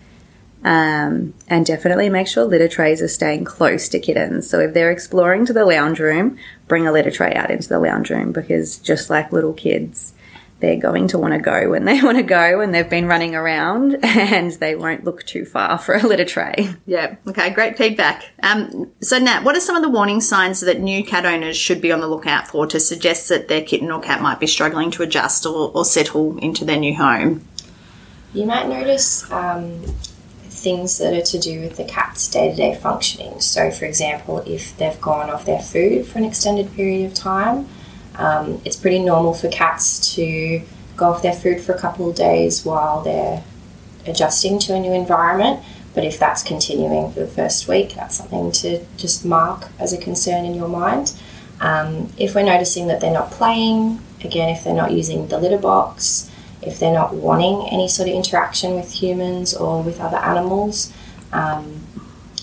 Um, 0.65 1.35
and 1.47 1.65
definitely 1.65 2.09
make 2.09 2.27
sure 2.27 2.45
litter 2.45 2.67
trays 2.67 3.01
are 3.01 3.09
staying 3.09 3.45
close 3.45 3.89
to 3.91 4.01
kittens. 4.01 4.51
So 4.51 4.59
if 4.59 4.75
they're 4.75 4.91
exploring 4.91 5.47
to 5.47 5.53
the 5.53 5.65
lounge 5.65 6.01
room, 6.01 6.39
bring 6.67 6.87
a 6.87 6.93
litter 6.93 7.11
tray 7.11 7.33
out 7.35 7.51
into 7.51 7.69
the 7.69 7.79
lounge 7.79 8.11
room 8.11 8.33
because 8.33 8.79
just 8.79 9.09
like 9.09 9.31
little 9.31 9.53
kids, 9.53 10.13
they're 10.61 10.81
going 10.81 11.07
to 11.09 11.19
want 11.19 11.35
to 11.35 11.41
go 11.41 11.71
when 11.71 11.85
they 11.85 12.01
want 12.03 12.17
to 12.17 12.23
go 12.23 12.61
and 12.61 12.75
they've 12.75 12.89
been 12.89 13.07
running 13.07 13.35
around 13.35 13.99
and 14.03 14.53
they 14.53 14.75
won't 14.75 15.05
look 15.05 15.25
too 15.25 15.45
far 15.45 15.79
for 15.79 15.95
a 15.95 16.03
litter 16.03 16.25
tray. 16.25 16.75
Yeah. 16.87 17.17
Okay. 17.27 17.51
Great 17.51 17.77
feedback. 17.77 18.31
Um, 18.43 18.91
so, 19.01 19.19
Nat, 19.19 19.45
what 19.45 19.57
are 19.57 19.61
some 19.61 19.77
of 19.77 19.83
the 19.83 19.89
warning 19.89 20.21
signs 20.21 20.61
that 20.61 20.81
new 20.81 21.05
cat 21.05 21.27
owners 21.27 21.57
should 21.57 21.81
be 21.81 21.93
on 21.93 22.01
the 22.01 22.09
lookout 22.09 22.49
for 22.49 22.67
to 22.69 22.81
suggest 22.81 23.29
that 23.29 23.49
their 23.49 23.63
kitten 23.63 23.91
or 23.91 24.01
cat 24.01 24.23
might 24.23 24.41
be 24.41 24.47
struggling 24.47 24.91
to 24.93 25.03
adjust 25.03 25.45
or, 25.47 25.71
or 25.75 25.85
settle 25.85 26.39
into 26.39 26.65
their 26.65 26.79
new 26.79 26.95
home? 26.95 27.47
You 28.33 28.47
might 28.47 28.69
notice 28.69 29.31
um, 29.31 29.83
things 30.49 30.99
that 30.99 31.15
are 31.15 31.23
to 31.23 31.39
do 31.39 31.61
with 31.61 31.77
the 31.77 31.85
cat's 31.85 32.29
day 32.29 32.51
to 32.51 32.57
day 32.57 32.75
functioning. 32.75 33.41
So, 33.41 33.71
for 33.71 33.85
example, 33.85 34.39
if 34.47 34.77
they've 34.77 35.01
gone 35.01 35.31
off 35.31 35.45
their 35.45 35.61
food 35.61 36.07
for 36.07 36.19
an 36.19 36.25
extended 36.25 36.75
period 36.75 37.07
of 37.07 37.15
time, 37.15 37.69
um, 38.19 38.61
it's 38.65 38.77
pretty 38.77 38.99
normal 38.99 39.35
for 39.35 39.49
cats 39.49 40.15
to 40.15 40.63
go 40.97 41.11
off 41.11 41.23
their 41.23 41.35
food 41.35 41.61
for 41.61 41.73
a 41.73 41.79
couple 41.79 42.09
of 42.09 42.17
days 42.17 42.65
while 42.65 43.03
they're 43.03 43.45
adjusting 44.07 44.59
to 44.61 44.75
a 44.75 44.81
new 44.81 44.93
environment. 44.93 45.63
But 45.95 46.05
if 46.05 46.19
that's 46.19 46.43
continuing 46.43 47.11
for 47.13 47.21
the 47.21 47.27
first 47.27 47.69
week, 47.69 47.95
that's 47.95 48.17
something 48.17 48.53
to 48.53 48.85
just 48.97 49.25
mark 49.25 49.69
as 49.79 49.93
a 49.93 49.99
concern 49.99 50.45
in 50.45 50.55
your 50.55 50.69
mind. 50.69 51.15
Um, 51.61 52.13
if 52.19 52.35
we're 52.35 52.45
noticing 52.45 52.87
that 52.89 53.01
they're 53.01 53.13
not 53.13 53.31
playing, 53.31 54.01
again, 54.23 54.51
if 54.51 54.63
they're 54.63 54.75
not 54.75 54.93
using 54.93 55.29
the 55.29 55.39
litter 55.39 55.59
box, 55.59 56.31
if 56.61 56.79
they're 56.79 56.93
not 56.93 57.15
wanting 57.15 57.67
any 57.71 57.89
sort 57.89 58.09
of 58.09 58.15
interaction 58.15 58.75
with 58.75 58.93
humans 58.93 59.55
or 59.55 59.83
with 59.83 60.01
other 60.01 60.19
animals, 60.19 60.93
um, 61.33 61.81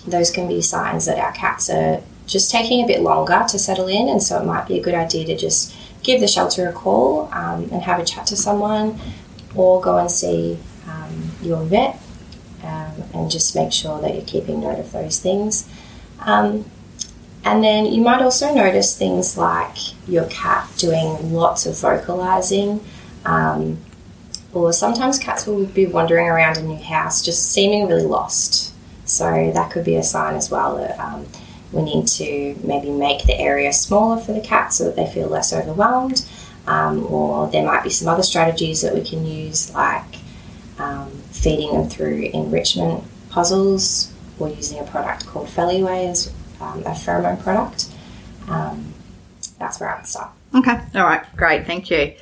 those 0.07 0.31
can 0.31 0.47
be 0.47 0.61
signs 0.61 1.05
that 1.05 1.19
our 1.19 1.31
cats 1.31 1.69
are 1.69 2.01
just 2.25 2.49
taking 2.49 2.83
a 2.83 2.87
bit 2.87 3.01
longer 3.01 3.45
to 3.49 3.59
settle 3.59 3.87
in, 3.87 4.07
and 4.07 4.21
so 4.21 4.41
it 4.41 4.45
might 4.45 4.67
be 4.67 4.79
a 4.79 4.83
good 4.83 4.93
idea 4.93 5.25
to 5.25 5.35
just 5.35 5.75
give 6.03 6.19
the 6.19 6.27
shelter 6.27 6.67
a 6.67 6.73
call 6.73 7.29
um, 7.31 7.69
and 7.71 7.83
have 7.83 7.99
a 7.99 8.05
chat 8.05 8.25
to 8.27 8.35
someone, 8.35 8.99
or 9.55 9.81
go 9.81 9.97
and 9.97 10.09
see 10.09 10.57
um, 10.87 11.31
your 11.41 11.63
vet 11.63 11.99
um, 12.63 13.03
and 13.13 13.31
just 13.31 13.55
make 13.55 13.71
sure 13.71 14.01
that 14.01 14.13
you're 14.15 14.25
keeping 14.25 14.61
note 14.61 14.79
of 14.79 14.91
those 14.91 15.19
things. 15.19 15.69
Um, 16.19 16.65
and 17.45 17.63
then 17.63 17.85
you 17.85 18.01
might 18.01 18.21
also 18.21 18.53
notice 18.53 18.97
things 18.97 19.37
like 19.37 19.77
your 20.07 20.25
cat 20.25 20.69
doing 20.77 21.33
lots 21.33 21.65
of 21.65 21.77
vocalizing. 21.77 22.83
Um, 23.25 23.79
or 24.53 24.71
sometimes 24.71 25.19
cats 25.19 25.47
will 25.47 25.65
be 25.65 25.85
wandering 25.85 26.27
around 26.27 26.57
a 26.57 26.63
new 26.63 26.81
house 26.81 27.21
just 27.21 27.51
seeming 27.51 27.87
really 27.87 28.03
lost. 28.03 28.73
So 29.05 29.51
that 29.51 29.71
could 29.71 29.83
be 29.83 29.95
a 29.95 30.03
sign 30.03 30.35
as 30.35 30.49
well 30.49 30.77
that 30.77 30.97
um, 30.99 31.25
we 31.73 31.81
need 31.81 32.07
to 32.07 32.55
maybe 32.63 32.89
make 32.89 33.25
the 33.25 33.37
area 33.37 33.73
smaller 33.73 34.21
for 34.21 34.31
the 34.33 34.41
cat 34.41 34.71
so 34.73 34.85
that 34.85 34.95
they 34.95 35.07
feel 35.07 35.27
less 35.27 35.51
overwhelmed. 35.51 36.25
Um, 36.65 37.05
or 37.11 37.49
there 37.49 37.65
might 37.65 37.83
be 37.83 37.89
some 37.89 38.07
other 38.07 38.23
strategies 38.23 38.81
that 38.81 38.93
we 38.93 39.03
can 39.03 39.25
use, 39.25 39.73
like 39.73 40.15
um, 40.79 41.09
feeding 41.31 41.73
them 41.73 41.89
through 41.89 42.29
enrichment 42.33 43.03
puzzles 43.29 44.13
or 44.39 44.47
using 44.49 44.79
a 44.79 44.83
product 44.83 45.25
called 45.25 45.47
Feliway 45.47 46.09
as 46.09 46.31
um, 46.61 46.79
a 46.81 46.91
pheromone 46.91 47.41
product. 47.41 47.89
Um, 48.47 48.93
that's 49.59 49.79
where 49.79 49.93
I 49.93 49.97
would 49.97 50.07
start. 50.07 50.31
Okay, 50.55 50.79
all 50.95 51.03
right, 51.03 51.23
great, 51.35 51.65
thank 51.65 51.89
you. 51.89 52.13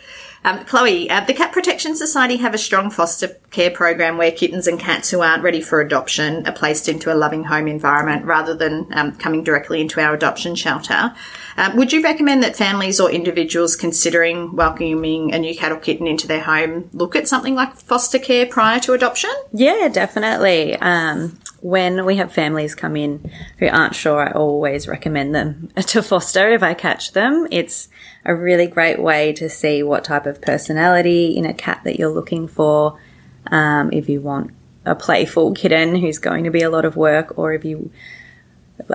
Um, 0.43 0.65
Chloe, 0.65 1.09
uh, 1.09 1.23
the 1.25 1.33
Cat 1.33 1.51
Protection 1.51 1.95
Society 1.95 2.37
have 2.37 2.53
a 2.53 2.57
strong 2.57 2.89
foster 2.89 3.27
care 3.51 3.69
program 3.69 4.17
where 4.17 4.31
kittens 4.31 4.65
and 4.65 4.79
cats 4.79 5.09
who 5.09 5.21
aren't 5.21 5.43
ready 5.43 5.61
for 5.61 5.81
adoption 5.81 6.47
are 6.47 6.53
placed 6.53 6.89
into 6.89 7.13
a 7.13 7.15
loving 7.15 7.43
home 7.43 7.67
environment 7.67 8.25
rather 8.25 8.55
than 8.55 8.87
um, 8.93 9.11
coming 9.17 9.43
directly 9.43 9.81
into 9.81 10.01
our 10.01 10.15
adoption 10.15 10.55
shelter. 10.55 11.13
Um, 11.57 11.75
would 11.77 11.93
you 11.93 12.01
recommend 12.01 12.41
that 12.41 12.55
families 12.55 12.99
or 12.99 13.11
individuals 13.11 13.75
considering 13.75 14.55
welcoming 14.55 15.33
a 15.33 15.37
new 15.37 15.55
cat 15.55 15.71
or 15.71 15.77
kitten 15.77 16.07
into 16.07 16.27
their 16.27 16.41
home 16.41 16.89
look 16.93 17.15
at 17.15 17.27
something 17.27 17.53
like 17.53 17.75
foster 17.75 18.19
care 18.19 18.47
prior 18.47 18.79
to 18.79 18.93
adoption? 18.93 19.31
Yeah, 19.53 19.89
definitely. 19.89 20.75
Um, 20.77 21.37
when 21.61 22.05
we 22.05 22.17
have 22.17 22.33
families 22.33 22.73
come 22.73 22.95
in 22.95 23.31
who 23.59 23.67
aren't 23.67 23.95
sure, 23.95 24.27
I 24.27 24.31
always 24.31 24.87
recommend 24.87 25.33
them 25.33 25.69
to 25.77 26.01
foster 26.01 26.51
if 26.51 26.63
I 26.63 26.73
catch 26.73 27.13
them. 27.13 27.47
It's 27.51 27.87
a 28.25 28.35
really 28.35 28.67
great 28.67 28.99
way 28.99 29.33
to 29.33 29.49
see 29.49 29.83
what 29.83 30.03
type 30.03 30.25
of 30.25 30.41
personality 30.41 31.37
in 31.37 31.45
a 31.45 31.53
cat 31.53 31.81
that 31.83 31.99
you're 31.99 32.09
looking 32.09 32.47
for. 32.47 32.99
Um, 33.47 33.91
if 33.93 34.09
you 34.09 34.21
want 34.21 34.51
a 34.85 34.95
playful 34.95 35.53
kitten 35.53 35.95
who's 35.95 36.17
going 36.17 36.43
to 36.43 36.49
be 36.49 36.63
a 36.63 36.69
lot 36.69 36.85
of 36.85 36.95
work, 36.95 37.37
or 37.37 37.53
if 37.53 37.63
you 37.63 37.91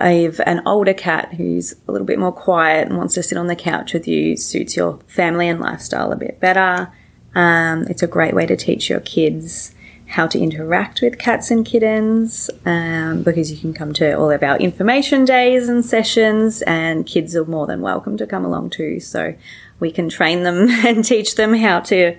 have 0.00 0.40
an 0.44 0.62
older 0.66 0.94
cat 0.94 1.34
who's 1.34 1.74
a 1.86 1.92
little 1.92 2.06
bit 2.06 2.18
more 2.18 2.32
quiet 2.32 2.88
and 2.88 2.98
wants 2.98 3.14
to 3.14 3.22
sit 3.22 3.38
on 3.38 3.46
the 3.46 3.54
couch 3.54 3.92
with 3.92 4.08
you, 4.08 4.36
suits 4.36 4.76
your 4.76 4.98
family 5.06 5.48
and 5.48 5.60
lifestyle 5.60 6.10
a 6.10 6.16
bit 6.16 6.40
better. 6.40 6.92
Um, 7.36 7.84
it's 7.88 8.02
a 8.02 8.08
great 8.08 8.34
way 8.34 8.46
to 8.46 8.56
teach 8.56 8.90
your 8.90 9.00
kids 9.00 9.75
how 10.06 10.26
to 10.26 10.38
interact 10.38 11.02
with 11.02 11.18
cats 11.18 11.50
and 11.50 11.66
kittens 11.66 12.48
um, 12.64 13.22
because 13.22 13.50
you 13.50 13.58
can 13.58 13.74
come 13.74 13.92
to 13.94 14.16
all 14.16 14.30
of 14.30 14.42
our 14.42 14.56
information 14.58 15.24
days 15.24 15.68
and 15.68 15.84
sessions, 15.84 16.62
and 16.62 17.06
kids 17.06 17.34
are 17.34 17.44
more 17.44 17.66
than 17.66 17.80
welcome 17.80 18.16
to 18.16 18.26
come 18.26 18.44
along 18.44 18.70
too. 18.70 19.00
So 19.00 19.34
we 19.80 19.90
can 19.90 20.08
train 20.08 20.42
them 20.42 20.68
and 20.86 21.04
teach 21.04 21.34
them 21.34 21.54
how 21.54 21.80
to 21.80 22.16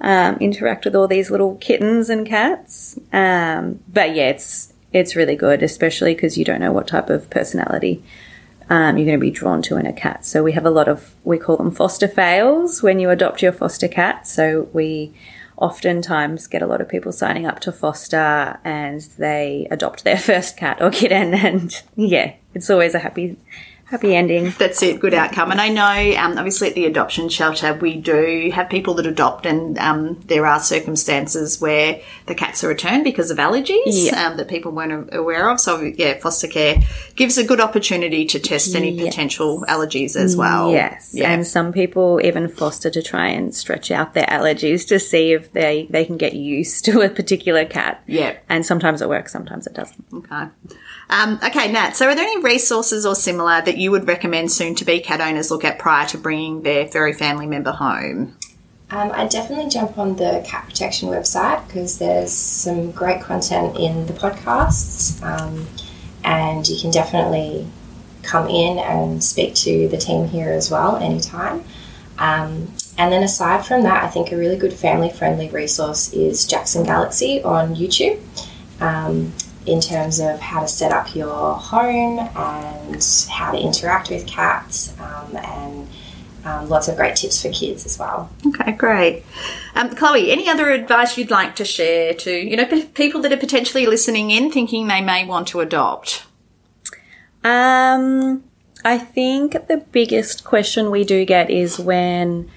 um, 0.00 0.36
interact 0.36 0.84
with 0.84 0.96
all 0.96 1.08
these 1.08 1.30
little 1.30 1.56
kittens 1.56 2.08
and 2.08 2.26
cats. 2.26 2.98
Um, 3.12 3.80
but 3.88 4.14
yeah, 4.14 4.28
it's 4.28 4.72
it's 4.92 5.14
really 5.14 5.36
good, 5.36 5.62
especially 5.62 6.14
because 6.14 6.38
you 6.38 6.44
don't 6.44 6.60
know 6.60 6.72
what 6.72 6.88
type 6.88 7.10
of 7.10 7.28
personality 7.28 8.02
um, 8.70 8.96
you're 8.96 9.06
going 9.06 9.18
to 9.18 9.24
be 9.24 9.30
drawn 9.30 9.62
to 9.62 9.76
in 9.76 9.86
a 9.86 9.92
cat. 9.92 10.24
So 10.24 10.42
we 10.42 10.52
have 10.52 10.66
a 10.66 10.70
lot 10.70 10.88
of 10.88 11.14
we 11.24 11.38
call 11.38 11.56
them 11.56 11.70
foster 11.70 12.08
fails 12.08 12.82
when 12.82 12.98
you 12.98 13.10
adopt 13.10 13.42
your 13.42 13.52
foster 13.52 13.88
cat. 13.88 14.26
So 14.26 14.68
we 14.72 15.12
oftentimes 15.60 16.46
get 16.46 16.62
a 16.62 16.66
lot 16.66 16.80
of 16.80 16.88
people 16.88 17.12
signing 17.12 17.46
up 17.46 17.60
to 17.60 17.72
foster 17.72 18.58
and 18.64 19.02
they 19.18 19.66
adopt 19.70 20.04
their 20.04 20.18
first 20.30 20.56
cat 20.56 20.80
or 20.80 20.90
kitten 20.90 21.34
and 21.34 21.82
yeah 21.96 22.32
it's 22.54 22.70
always 22.70 22.94
a 22.94 22.98
happy 22.98 23.36
happy 23.90 24.14
ending. 24.14 24.52
That's 24.58 24.82
it, 24.82 25.00
good 25.00 25.14
outcome. 25.14 25.50
And 25.50 25.60
I 25.60 25.68
know, 25.68 26.16
um, 26.20 26.36
obviously, 26.38 26.68
at 26.68 26.74
the 26.74 26.84
adoption 26.86 27.28
shelter, 27.28 27.74
we 27.74 27.96
do 27.96 28.50
have 28.54 28.68
people 28.68 28.94
that 28.94 29.06
adopt, 29.06 29.46
and 29.46 29.78
um, 29.78 30.20
there 30.26 30.46
are 30.46 30.60
circumstances 30.60 31.60
where 31.60 32.00
the 32.26 32.34
cats 32.34 32.62
are 32.64 32.68
returned 32.68 33.04
because 33.04 33.30
of 33.30 33.38
allergies 33.38 33.78
Yeah. 33.86 34.26
um, 34.28 34.36
that 34.36 34.48
people 34.48 34.72
weren't 34.72 35.14
aware 35.14 35.48
of. 35.50 35.60
So, 35.60 35.80
yeah, 35.80 36.18
foster 36.18 36.46
care 36.48 36.82
gives 37.16 37.38
a 37.38 37.44
good 37.44 37.60
opportunity 37.60 38.24
to 38.26 38.38
test 38.38 38.74
any 38.74 38.90
Yes. 38.90 39.06
potential 39.06 39.64
allergies 39.68 40.16
as 40.16 40.36
well. 40.36 40.70
Yes, 40.72 41.10
Yeah. 41.14 41.30
and 41.30 41.46
some 41.46 41.72
people 41.72 42.20
even 42.24 42.48
foster 42.48 42.90
to 42.90 43.02
try 43.02 43.28
and 43.28 43.54
stretch 43.54 43.90
out 43.90 44.14
their 44.14 44.26
allergies 44.26 44.86
to 44.88 44.98
see 44.98 45.32
if 45.32 45.52
they 45.52 45.86
they 45.90 46.04
can 46.04 46.16
get 46.16 46.34
used 46.34 46.84
to 46.86 47.00
a 47.00 47.08
particular 47.08 47.64
cat. 47.64 48.02
Yeah. 48.06 48.34
and 48.48 48.64
sometimes 48.66 49.02
it 49.02 49.08
works, 49.08 49.32
sometimes 49.32 49.66
it 49.66 49.74
doesn't. 49.74 50.04
Okay. 50.12 50.46
Um, 51.10 51.40
okay, 51.42 51.72
Nat. 51.72 51.96
So, 51.96 52.06
are 52.06 52.14
there 52.14 52.24
any 52.24 52.42
resources 52.42 53.06
or 53.06 53.14
similar 53.14 53.62
that 53.62 53.78
you 53.78 53.90
would 53.90 54.06
recommend 54.06 54.52
soon 54.52 54.74
to 54.76 54.84
be 54.84 55.00
cat 55.00 55.20
owners 55.20 55.50
look 55.50 55.64
at 55.64 55.78
prior 55.78 56.06
to 56.08 56.18
bringing 56.18 56.62
their 56.62 56.86
furry 56.86 57.14
family 57.14 57.46
member 57.46 57.72
home? 57.72 58.36
Um, 58.90 59.10
I 59.12 59.26
definitely 59.26 59.70
jump 59.70 59.98
on 59.98 60.16
the 60.16 60.42
cat 60.46 60.66
protection 60.66 61.08
website 61.08 61.66
because 61.66 61.98
there's 61.98 62.32
some 62.32 62.90
great 62.90 63.20
content 63.20 63.76
in 63.78 64.06
the 64.06 64.14
podcasts, 64.14 65.22
um, 65.22 65.66
and 66.24 66.66
you 66.68 66.78
can 66.80 66.90
definitely 66.90 67.66
come 68.22 68.48
in 68.48 68.78
and 68.78 69.22
speak 69.22 69.54
to 69.54 69.88
the 69.88 69.96
team 69.96 70.26
here 70.28 70.50
as 70.50 70.70
well 70.70 70.96
anytime. 70.96 71.64
Um, 72.18 72.72
and 72.98 73.12
then 73.12 73.22
aside 73.22 73.64
from 73.64 73.82
that, 73.82 74.04
I 74.04 74.08
think 74.08 74.32
a 74.32 74.36
really 74.36 74.56
good 74.56 74.72
family 74.72 75.10
friendly 75.10 75.48
resource 75.48 76.12
is 76.12 76.46
Jackson 76.46 76.84
Galaxy 76.84 77.42
on 77.42 77.76
YouTube. 77.76 78.20
In 79.68 79.80
terms 79.82 80.18
of 80.18 80.40
how 80.40 80.60
to 80.60 80.68
set 80.68 80.92
up 80.92 81.14
your 81.14 81.54
home 81.54 82.18
and 82.18 83.28
how 83.30 83.52
to 83.52 83.58
interact 83.58 84.08
with 84.08 84.26
cats, 84.26 84.98
um, 84.98 85.36
and 85.36 85.88
um, 86.44 86.68
lots 86.68 86.88
of 86.88 86.96
great 86.96 87.16
tips 87.16 87.42
for 87.42 87.50
kids 87.50 87.84
as 87.84 87.98
well. 87.98 88.30
Okay, 88.46 88.72
great. 88.72 89.24
Um, 89.74 89.94
Chloe, 89.94 90.30
any 90.30 90.48
other 90.48 90.70
advice 90.70 91.18
you'd 91.18 91.30
like 91.30 91.54
to 91.56 91.64
share 91.64 92.14
to 92.14 92.30
you 92.30 92.56
know 92.56 92.64
p- 92.64 92.86
people 92.86 93.20
that 93.22 93.32
are 93.32 93.36
potentially 93.36 93.86
listening 93.86 94.30
in, 94.30 94.50
thinking 94.50 94.88
they 94.88 95.02
may 95.02 95.26
want 95.26 95.48
to 95.48 95.60
adopt? 95.60 96.24
Um, 97.44 98.44
I 98.84 98.96
think 98.96 99.52
the 99.68 99.84
biggest 99.92 100.44
question 100.44 100.90
we 100.90 101.04
do 101.04 101.24
get 101.24 101.50
is 101.50 101.78
when 101.78 102.50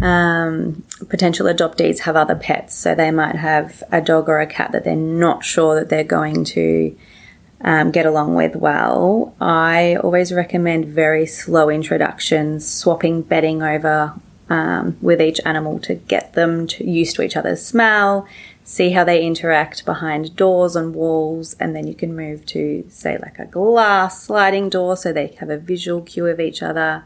um, 0.00 0.82
potential 1.08 1.46
adoptees 1.46 2.00
have 2.00 2.16
other 2.16 2.34
pets. 2.34 2.74
So 2.74 2.94
they 2.94 3.10
might 3.10 3.36
have 3.36 3.82
a 3.90 4.00
dog 4.00 4.28
or 4.28 4.40
a 4.40 4.46
cat 4.46 4.72
that 4.72 4.84
they're 4.84 4.96
not 4.96 5.44
sure 5.44 5.74
that 5.74 5.88
they're 5.88 6.04
going 6.04 6.44
to 6.44 6.96
um, 7.62 7.90
get 7.90 8.06
along 8.06 8.34
with 8.34 8.56
well. 8.56 9.34
I 9.40 9.96
always 9.96 10.32
recommend 10.32 10.86
very 10.86 11.26
slow 11.26 11.68
introductions, 11.68 12.68
swapping 12.68 13.22
bedding 13.22 13.62
over 13.62 14.14
um, 14.48 14.98
with 15.00 15.20
each 15.20 15.40
animal 15.44 15.78
to 15.80 15.94
get 15.94 16.34
them 16.34 16.66
to, 16.66 16.84
used 16.84 17.16
to 17.16 17.22
each 17.22 17.36
other's 17.36 17.64
smell, 17.64 18.26
see 18.64 18.90
how 18.90 19.04
they 19.04 19.24
interact 19.24 19.84
behind 19.84 20.36
doors 20.36 20.76
and 20.76 20.94
walls, 20.94 21.54
and 21.58 21.74
then 21.74 21.86
you 21.86 21.94
can 21.94 22.14
move 22.14 22.44
to, 22.46 22.84
say, 22.88 23.16
like 23.18 23.38
a 23.38 23.46
glass 23.46 24.24
sliding 24.24 24.68
door 24.68 24.96
so 24.96 25.12
they 25.12 25.28
have 25.38 25.50
a 25.50 25.56
visual 25.56 26.02
cue 26.02 26.26
of 26.26 26.40
each 26.40 26.62
other. 26.62 27.04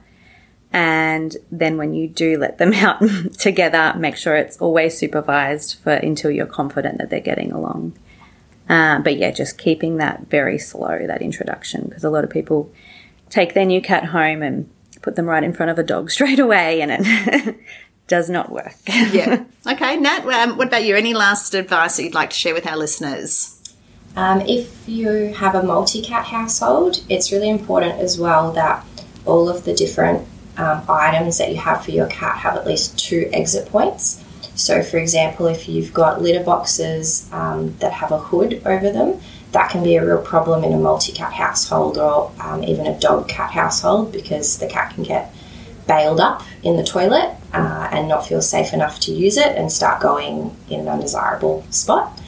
And 0.77 1.39
then 1.51 1.79
when 1.79 1.95
you 1.95 2.07
do 2.07 2.37
let 2.37 2.59
them 2.59 2.73
out 2.75 3.03
together, 3.39 3.95
make 3.97 4.15
sure 4.15 4.37
it's 4.37 4.59
always 4.59 4.97
supervised 4.97 5.79
for 5.83 5.95
until 5.95 6.31
you're 6.31 6.45
confident 6.45 6.99
that 6.99 7.09
they're 7.09 7.19
getting 7.19 7.51
along. 7.51 7.99
Uh, 8.69 8.99
but 8.99 9.17
yeah, 9.17 9.31
just 9.31 9.57
keeping 9.57 9.97
that 9.97 10.29
very 10.29 10.59
slow, 10.59 11.07
that 11.07 11.23
introduction, 11.23 11.85
because 11.85 12.05
a 12.05 12.11
lot 12.11 12.25
of 12.25 12.31
people 12.31 12.71
take 13.31 13.55
their 13.55 13.65
new 13.65 13.81
cat 13.81 14.05
home 14.05 14.43
and 14.43 14.69
put 15.01 15.17
them 15.17 15.25
right 15.25 15.43
in 15.43 15.55
front 15.55 15.71
of 15.71 15.79
a 15.79 15.83
dog 15.83 16.11
straight 16.17 16.39
away, 16.39 16.83
and 16.83 16.91
it 16.93 17.57
does 18.07 18.29
not 18.29 18.53
work. 18.53 18.75
Yeah. 18.87 19.45
okay, 19.67 19.97
Nat. 19.97 20.27
Um, 20.27 20.59
what 20.59 20.67
about 20.67 20.85
you? 20.85 20.95
Any 20.95 21.15
last 21.15 21.55
advice 21.55 21.97
that 21.97 22.03
you'd 22.03 22.15
like 22.15 22.31
to 22.31 22.37
share 22.37 22.53
with 22.53 22.67
our 22.67 22.77
listeners? 22.77 23.63
Um, 24.15 24.43
if 24.43 24.87
you 24.87 25.33
have 25.33 25.55
a 25.55 25.63
multi 25.63 26.03
cat 26.03 26.27
household, 26.27 27.03
it's 27.09 27.33
really 27.33 27.49
important 27.49 27.99
as 27.99 28.19
well 28.19 28.53
that 28.53 28.85
all 29.25 29.49
of 29.49 29.65
the 29.65 29.73
different 29.73 30.27
um, 30.57 30.83
items 30.89 31.39
that 31.39 31.51
you 31.51 31.57
have 31.57 31.85
for 31.85 31.91
your 31.91 32.07
cat 32.07 32.39
have 32.39 32.57
at 32.57 32.67
least 32.67 32.99
two 32.99 33.29
exit 33.33 33.69
points. 33.69 34.23
So, 34.55 34.83
for 34.83 34.97
example, 34.97 35.47
if 35.47 35.69
you've 35.69 35.93
got 35.93 36.23
litter 36.23 36.43
boxes 36.43 37.29
um, 37.33 37.77
that 37.79 37.93
have 37.93 38.11
a 38.11 38.19
hood 38.19 38.63
over 38.65 38.91
them, 38.91 39.21
that 39.53 39.71
can 39.71 39.85
be 39.85 39.97
a 39.97 40.05
real 40.05 40.21
problem 40.21 40.65
in 40.65 40.73
a 40.73 40.79
multi 40.79 41.13
cat 41.13 41.33
household 41.33 41.99
or 41.99 42.33
um, 42.41 42.65
even 42.65 42.87
a 42.87 42.99
dog 42.99 43.29
cat 43.29 43.51
household 43.51 44.13
because 44.13 44.59
the 44.59 44.67
cat 44.67 44.95
can 44.95 45.03
get 45.03 45.35
bailed 45.87 46.21
up 46.21 46.43
in 46.63 46.77
the 46.77 46.85
toilet 46.85 47.35
uh, 47.53 47.89
and 47.93 48.09
not 48.09 48.27
feel 48.27 48.43
safe 48.43 48.73
enough 48.73 48.99
to 49.01 49.13
use 49.13 49.37
it 49.37 49.57
and 49.57 49.71
start 49.71 50.01
going 50.01 50.57
in 50.69 50.81
an 50.81 50.89
undesirable 50.89 51.65
spot. 51.71 52.19